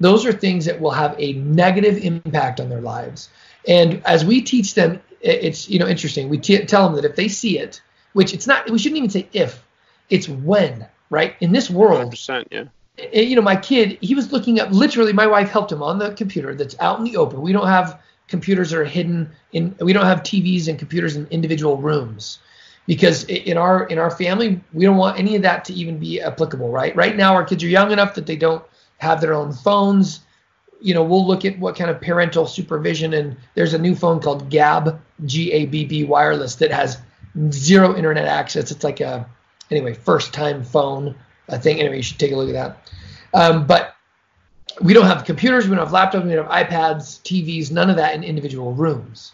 [0.00, 3.28] Those are things that will have a negative impact on their lives.
[3.68, 6.28] And as we teach them, it's you know interesting.
[6.28, 7.80] We t- tell them that if they see it,
[8.12, 9.64] which it's not, we shouldn't even say if,
[10.10, 11.34] it's when, right?
[11.40, 12.64] In this world, 100%, yeah.
[13.12, 14.70] You know, my kid, he was looking up.
[14.70, 17.40] Literally, my wife helped him on the computer that's out in the open.
[17.40, 19.74] We don't have computers that are hidden in.
[19.80, 22.38] We don't have TVs and computers in individual rooms
[22.86, 26.20] because in our in our family we don't want any of that to even be
[26.20, 28.62] applicable right right now our kids are young enough that they don't
[28.98, 30.20] have their own phones
[30.80, 34.20] you know we'll look at what kind of parental supervision and there's a new phone
[34.20, 36.98] called Gabb g-a-b-b wireless that has
[37.50, 39.28] zero internet access it's like a
[39.70, 41.14] anyway first time phone
[41.48, 42.90] I thing anyway you should take a look at that
[43.32, 43.94] um, but
[44.80, 47.96] we don't have computers we don't have laptops we don't have ipads tvs none of
[47.96, 49.32] that in individual rooms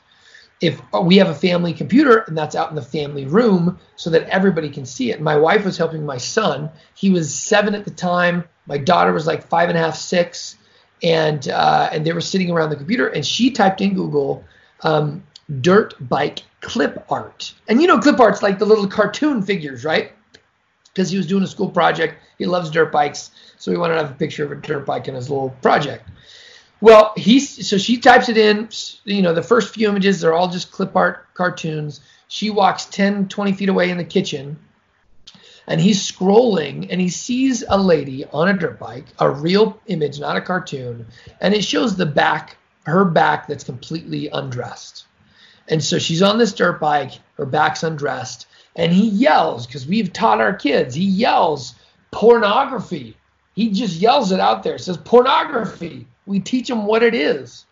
[0.61, 4.29] if we have a family computer and that's out in the family room so that
[4.29, 5.21] everybody can see it.
[5.21, 6.71] My wife was helping my son.
[6.95, 8.45] He was seven at the time.
[8.71, 10.57] My daughter was like five and a half, six,
[11.03, 13.09] and uh, and they were sitting around the computer.
[13.09, 14.45] And she typed in Google
[14.83, 15.25] um,
[15.61, 20.13] dirt bike clip art, and you know clip art's like the little cartoon figures, right?
[20.85, 22.15] Because he was doing a school project.
[22.39, 25.09] He loves dirt bikes, so he wanted to have a picture of a dirt bike
[25.09, 26.09] in his little project.
[26.81, 28.69] Well, he so she types it in.
[29.03, 32.03] You know, the first few images they're all just clip art cartoons.
[32.29, 34.61] She walks 10, 20 feet away in the kitchen,
[35.71, 40.19] and he's scrolling and he sees a lady on a dirt bike, a real image,
[40.19, 41.07] not a cartoon,
[41.41, 42.57] and it shows the back,
[42.87, 45.05] her back that's completely undressed.
[45.69, 50.13] And so she's on this dirt bike, her back's undressed, and he yells because we've
[50.13, 50.97] taught our kids.
[50.97, 51.77] He yells
[52.11, 53.17] pornography.
[53.55, 54.77] He just yells it out there.
[54.77, 57.65] Says pornography we teach them what it is.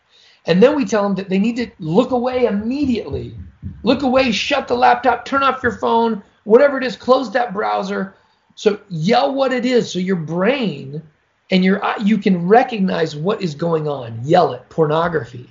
[0.47, 3.37] And then we tell them that they need to look away immediately.
[3.83, 8.14] Look away, shut the laptop, turn off your phone, whatever it is, close that browser.
[8.55, 11.03] So yell what it is so your brain
[11.51, 14.20] and your you can recognize what is going on.
[14.24, 15.49] Yell it, pornography.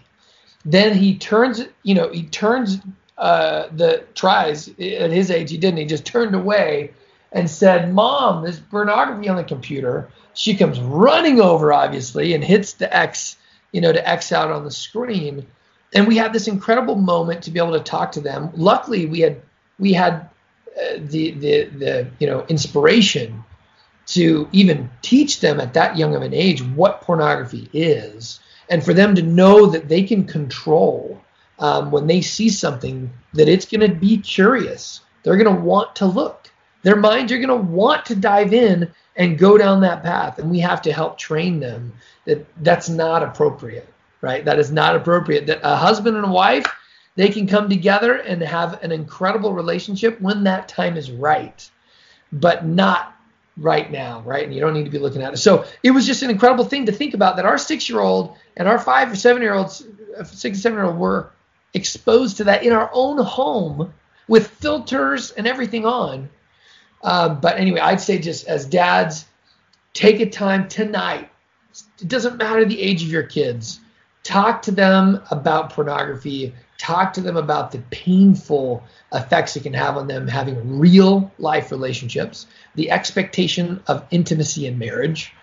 [0.65, 2.79] Then he turns, you know, he turns
[3.17, 5.79] uh, the tries at his age he didn't.
[5.79, 6.91] He just turned away
[7.31, 12.73] and said, "Mom, there's pornography on the computer." She comes running over, obviously, and hits
[12.73, 13.38] the X,
[13.71, 15.47] you know, to X out on the screen.
[15.93, 18.51] And we had this incredible moment to be able to talk to them.
[18.53, 19.41] Luckily, we had
[19.79, 20.29] we had
[20.97, 23.43] the the the you know inspiration
[24.07, 28.93] to even teach them at that young of an age what pornography is, and for
[28.93, 31.21] them to know that they can control
[31.59, 35.01] um, when they see something that it's going to be curious.
[35.23, 36.49] They're going to want to look.
[36.84, 40.49] Their minds are going to want to dive in and go down that path and
[40.49, 41.91] we have to help train them
[42.25, 46.65] that that's not appropriate right that is not appropriate that a husband and a wife
[47.18, 51.70] they can come together and have an incredible relationship when that time is right
[52.32, 53.13] but not
[53.57, 56.07] right now right and you don't need to be looking at it so it was
[56.07, 59.11] just an incredible thing to think about that our six year old and our five
[59.11, 59.86] or seven year olds
[60.24, 61.32] six and seven year old were
[61.74, 63.93] exposed to that in our own home
[64.30, 66.30] with filters and everything on
[67.03, 69.26] uh, but anyway, I'd say just as dads,
[69.93, 71.30] take a time tonight.
[72.01, 73.80] It doesn't matter the age of your kids.
[74.24, 76.53] Talk to them about pornography.
[76.78, 81.71] Talk to them about the painful effects it can have on them having real life
[81.71, 85.34] relationships, the expectation of intimacy in marriage,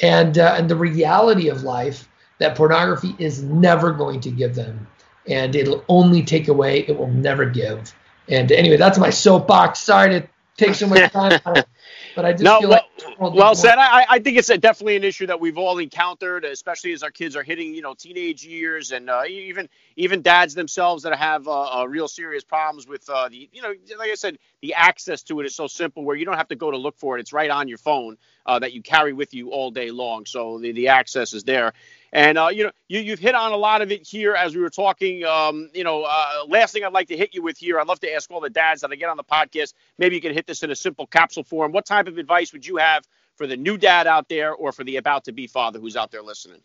[0.00, 4.86] and uh, and the reality of life that pornography is never going to give them,
[5.26, 6.80] and it'll only take away.
[6.86, 7.94] It will never give.
[8.28, 9.80] And anyway, that's my soapbox.
[9.80, 11.40] Sorry to take so much time.
[12.14, 12.80] but I just no, feel well,
[13.18, 13.78] like well said.
[13.78, 17.10] I, I think it's a, definitely an issue that we've all encountered, especially as our
[17.10, 21.48] kids are hitting you know teenage years, and uh, even even dads themselves that have
[21.48, 25.22] uh, uh, real serious problems with uh, the you know like I said, the access
[25.24, 27.20] to it is so simple where you don't have to go to look for it;
[27.20, 30.26] it's right on your phone uh, that you carry with you all day long.
[30.26, 31.72] So the the access is there.
[32.14, 34.62] And uh, you know, you, you've hit on a lot of it here as we
[34.62, 35.24] were talking.
[35.24, 37.98] Um, you know, uh, last thing I'd like to hit you with here, I'd love
[38.00, 39.74] to ask all the dads that I get on the podcast.
[39.98, 41.72] Maybe you can hit this in a simple capsule form.
[41.72, 43.04] What type of advice would you have
[43.34, 46.12] for the new dad out there, or for the about to be father who's out
[46.12, 46.60] there listening?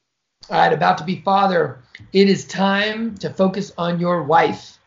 [0.51, 1.79] All right, about to be father.
[2.13, 4.77] It is time to focus on your wife.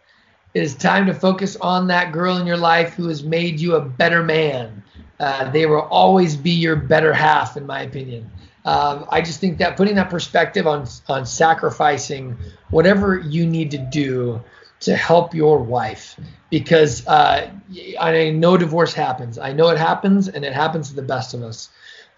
[0.54, 3.74] It is time to focus on that girl in your life who has made you
[3.74, 4.84] a better man.
[5.18, 8.30] Uh, they will always be your better half, in my opinion.
[8.64, 12.36] Um, I just think that putting that perspective on on sacrificing
[12.70, 14.40] whatever you need to do
[14.80, 16.18] to help your wife,
[16.50, 17.50] because uh,
[18.00, 19.38] I know divorce happens.
[19.38, 21.70] I know it happens, and it happens to the best of us.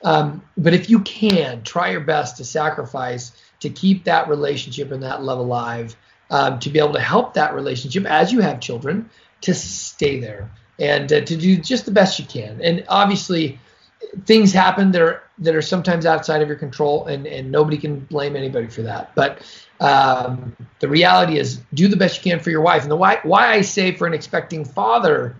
[0.02, 5.02] Um, but if you can, try your best to sacrifice to keep that relationship and
[5.02, 5.96] that love alive,
[6.30, 9.08] um, to be able to help that relationship as you have children
[9.40, 12.60] to stay there and uh, to do just the best you can.
[12.62, 13.58] And obviously,
[14.26, 18.00] things happen that are that are sometimes outside of your control, and and nobody can
[18.00, 19.14] blame anybody for that.
[19.14, 19.42] But
[19.80, 22.82] um, the reality is, do the best you can for your wife.
[22.82, 25.36] And the why why I say for an expecting father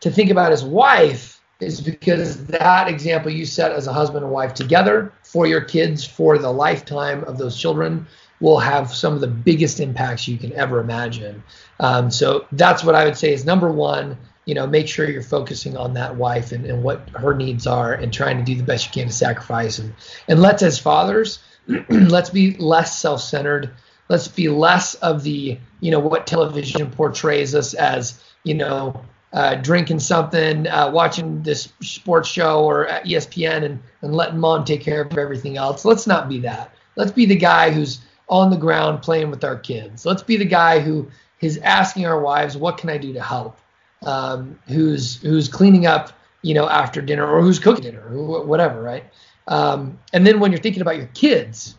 [0.00, 4.32] to think about his wife is because that example you set as a husband and
[4.32, 8.06] wife together for your kids for the lifetime of those children
[8.40, 11.42] will have some of the biggest impacts you can ever imagine.
[11.78, 14.16] Um, so that's what I would say is number one
[14.50, 17.92] you know, make sure you're focusing on that wife and, and what her needs are
[17.92, 19.78] and trying to do the best you can to sacrifice.
[19.78, 19.94] And,
[20.26, 21.38] and let's, as fathers,
[21.88, 23.70] let's be less self centered.
[24.08, 29.00] Let's be less of the, you know, what television portrays us as, you know,
[29.32, 34.80] uh, drinking something, uh, watching this sports show or ESPN and, and letting mom take
[34.80, 35.84] care of everything else.
[35.84, 36.74] Let's not be that.
[36.96, 40.04] Let's be the guy who's on the ground playing with our kids.
[40.04, 41.08] Let's be the guy who
[41.40, 43.59] is asking our wives, what can I do to help?
[44.02, 48.82] Um, who's who's cleaning up, you know, after dinner or who's cooking dinner or whatever,
[48.82, 49.04] right?
[49.46, 51.76] Um, and then when you're thinking about your kids,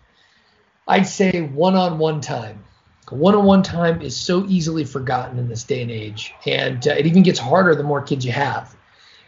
[0.87, 2.63] I'd say one-on-one time.
[3.09, 7.23] One-on-one time is so easily forgotten in this day and age, and uh, it even
[7.23, 8.75] gets harder the more kids you have.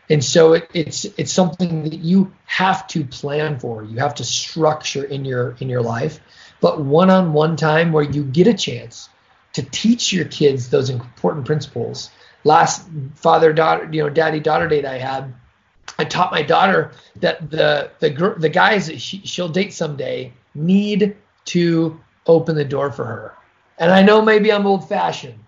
[0.10, 3.84] And so it, it's it's something that you have to plan for.
[3.84, 6.20] You have to structure in your in your life.
[6.62, 9.10] But one-on-one time where you get a chance
[9.54, 12.10] to teach your kids those important principles
[12.44, 15.34] last father daughter you know daddy daughter date I had,
[15.98, 21.16] I taught my daughter that the the the guys that she, she'll date someday need
[21.46, 23.36] to open the door for her.
[23.80, 25.40] And I know maybe I'm old fashioned,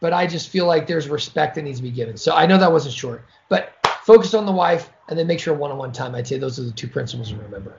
[0.00, 2.16] but I just feel like there's respect that needs to be given.
[2.16, 3.74] So I know that wasn't short, but
[4.04, 6.14] focus on the wife and then make sure one on one time.
[6.14, 7.76] I'd say those are the two principles to remember.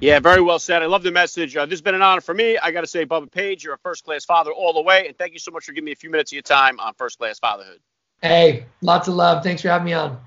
[0.00, 0.82] Yeah, very well said.
[0.82, 1.56] I love the message.
[1.56, 2.58] Uh, this has been an honor for me.
[2.58, 5.06] I got to say, Bubba Page, you're a first class father all the way.
[5.06, 6.94] And thank you so much for giving me a few minutes of your time on
[6.94, 7.78] first class fatherhood.
[8.20, 9.42] Hey, lots of love.
[9.42, 10.18] Thanks for having me on.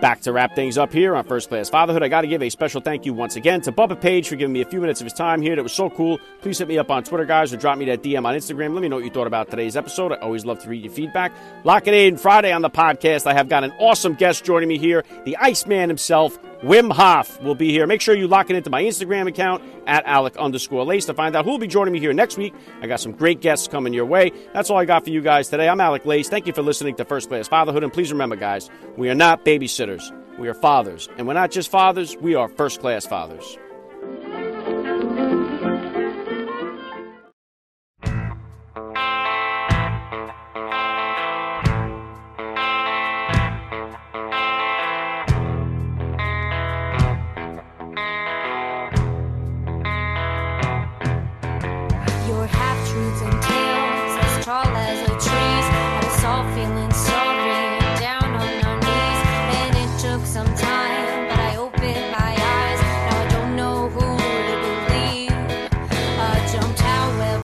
[0.00, 2.04] Back to wrap things up here on First Class Fatherhood.
[2.04, 4.52] I got to give a special thank you once again to Bubba Page for giving
[4.52, 5.56] me a few minutes of his time here.
[5.56, 6.20] That was so cool.
[6.40, 8.74] Please hit me up on Twitter, guys, or drop me that DM on Instagram.
[8.74, 10.12] Let me know what you thought about today's episode.
[10.12, 11.32] I always love to read your feedback.
[11.64, 13.26] Lock it in Friday on the podcast.
[13.26, 17.54] I have got an awesome guest joining me here, the Iceman himself, Wim Hof will
[17.54, 17.86] be here.
[17.86, 21.36] Make sure you lock it into my Instagram account at Alec underscore Lace to find
[21.36, 22.52] out who will be joining me here next week.
[22.82, 24.32] I got some great guests coming your way.
[24.52, 25.68] That's all I got for you guys today.
[25.68, 26.28] I'm Alec Lace.
[26.28, 27.84] Thank you for listening to First Class Fatherhood.
[27.84, 30.12] And please remember, guys, we are not babysitters.
[30.36, 31.08] We are fathers.
[31.16, 33.56] And we're not just fathers, we are first class fathers.